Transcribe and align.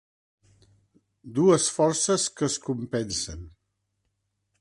Dues 1.39 1.67
forces 1.75 2.25
que 2.39 2.47
es 2.53 2.57
compensen. 2.71 3.45